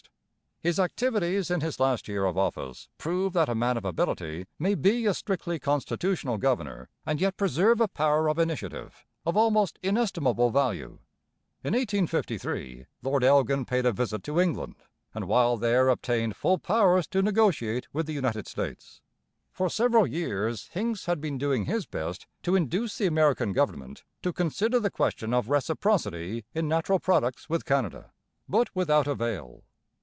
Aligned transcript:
His 0.63 0.79
activities 0.79 1.49
in 1.49 1.61
his 1.61 1.79
last 1.79 2.07
year 2.07 2.23
of 2.25 2.37
office 2.37 2.87
prove 2.99 3.33
that 3.33 3.49
a 3.49 3.55
man 3.55 3.77
of 3.77 3.83
ability 3.83 4.45
may 4.59 4.75
be 4.75 5.07
a 5.07 5.13
strictly 5.15 5.57
constitutional 5.57 6.37
governor 6.37 6.87
and 7.03 7.19
yet 7.19 7.35
preserve 7.35 7.81
a 7.81 7.87
power 7.87 8.27
of 8.29 8.37
initiative, 8.37 9.03
of 9.25 9.35
almost 9.35 9.79
inestimable 9.81 10.51
value. 10.51 10.99
In 11.63 11.73
1853 11.73 12.85
Lord 13.01 13.23
Elgin 13.23 13.65
paid 13.65 13.87
a 13.87 13.91
visit 13.91 14.21
to 14.25 14.39
England, 14.39 14.75
and 15.15 15.27
while 15.27 15.57
there 15.57 15.89
obtained 15.89 16.35
full 16.35 16.59
powers 16.59 17.07
to 17.07 17.23
negotiate 17.23 17.87
with 17.91 18.05
the 18.05 18.13
United 18.13 18.45
States. 18.45 19.01
For 19.51 19.67
several 19.67 20.05
years 20.05 20.67
Hincks 20.73 21.07
had 21.07 21.19
been 21.19 21.39
doing 21.39 21.65
his 21.65 21.87
best 21.87 22.27
to 22.43 22.55
induce 22.55 22.99
the 22.99 23.07
American 23.07 23.51
government 23.51 24.03
to 24.21 24.31
consider 24.31 24.79
the 24.79 24.91
question 24.91 25.33
of 25.33 25.49
reciprocity 25.49 26.45
in 26.53 26.67
natural 26.67 26.99
products 26.99 27.49
with 27.49 27.65
Canada, 27.65 28.11
but 28.47 28.69
without 28.75 29.07
avail. 29.07 29.63